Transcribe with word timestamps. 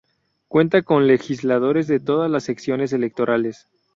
Cuenta 0.47 0.81
con 0.81 1.05
legisladores 1.05 1.85
de 1.85 1.99
todas 1.99 2.27
las 2.31 2.43
secciones 2.45 2.91
electorales. 2.91 3.67